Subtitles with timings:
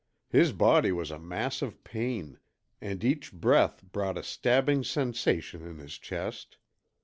[0.29, 2.39] His body was a mass of pain,
[2.81, 6.57] and each breath brought a stabbing sensation in his chest.